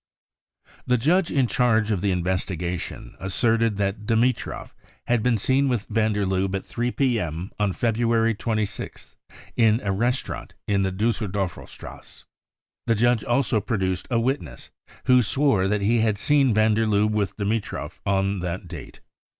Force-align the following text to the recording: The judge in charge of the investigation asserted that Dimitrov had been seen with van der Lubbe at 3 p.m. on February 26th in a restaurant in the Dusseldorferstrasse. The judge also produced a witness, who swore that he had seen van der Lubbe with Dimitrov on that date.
The 0.87 0.97
judge 0.97 1.29
in 1.29 1.45
charge 1.45 1.91
of 1.91 2.01
the 2.01 2.09
investigation 2.09 3.15
asserted 3.19 3.77
that 3.77 4.07
Dimitrov 4.07 4.73
had 5.05 5.21
been 5.21 5.37
seen 5.37 5.67
with 5.67 5.85
van 5.89 6.13
der 6.13 6.25
Lubbe 6.25 6.55
at 6.55 6.65
3 6.65 6.89
p.m. 6.89 7.51
on 7.59 7.71
February 7.71 8.33
26th 8.33 9.15
in 9.55 9.79
a 9.83 9.91
restaurant 9.91 10.55
in 10.67 10.81
the 10.81 10.91
Dusseldorferstrasse. 10.91 12.23
The 12.87 12.95
judge 12.95 13.23
also 13.25 13.61
produced 13.61 14.07
a 14.09 14.19
witness, 14.19 14.71
who 15.05 15.21
swore 15.21 15.67
that 15.67 15.81
he 15.81 15.99
had 15.99 16.17
seen 16.17 16.51
van 16.51 16.73
der 16.73 16.87
Lubbe 16.87 17.11
with 17.13 17.37
Dimitrov 17.37 18.01
on 18.03 18.39
that 18.39 18.67
date. 18.67 19.01